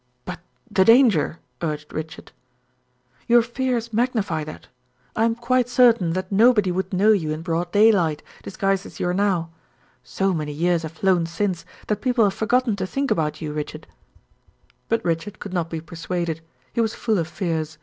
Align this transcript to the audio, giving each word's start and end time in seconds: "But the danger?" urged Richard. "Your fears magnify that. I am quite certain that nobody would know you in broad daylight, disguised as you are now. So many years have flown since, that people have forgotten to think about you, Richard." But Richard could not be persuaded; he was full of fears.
"But 0.25 0.39
the 0.71 0.83
danger?" 0.83 1.37
urged 1.61 1.93
Richard. 1.93 2.31
"Your 3.27 3.43
fears 3.43 3.93
magnify 3.93 4.43
that. 4.45 4.67
I 5.15 5.25
am 5.25 5.35
quite 5.35 5.69
certain 5.69 6.13
that 6.13 6.31
nobody 6.31 6.71
would 6.71 6.91
know 6.91 7.11
you 7.11 7.29
in 7.31 7.43
broad 7.43 7.71
daylight, 7.71 8.23
disguised 8.41 8.87
as 8.87 8.99
you 8.99 9.07
are 9.09 9.13
now. 9.13 9.51
So 10.03 10.33
many 10.33 10.53
years 10.53 10.81
have 10.81 10.93
flown 10.93 11.27
since, 11.27 11.65
that 11.85 12.01
people 12.01 12.23
have 12.23 12.33
forgotten 12.33 12.75
to 12.77 12.87
think 12.87 13.11
about 13.11 13.41
you, 13.41 13.53
Richard." 13.53 13.85
But 14.89 15.05
Richard 15.05 15.37
could 15.37 15.53
not 15.53 15.69
be 15.69 15.79
persuaded; 15.81 16.41
he 16.73 16.81
was 16.81 16.95
full 16.95 17.19
of 17.19 17.27
fears. 17.27 17.77